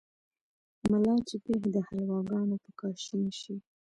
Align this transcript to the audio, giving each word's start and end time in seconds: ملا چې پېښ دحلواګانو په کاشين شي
ملا 0.89 1.15
چې 1.27 1.35
پېښ 1.45 1.61
دحلواګانو 1.75 2.55
په 2.63 2.71
کاشين 2.79 3.25
شي 3.39 3.55